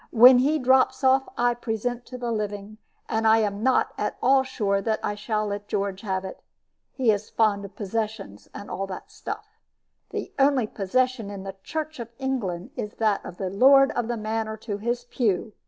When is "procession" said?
10.65-11.29